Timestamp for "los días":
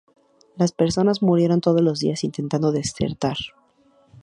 1.81-2.23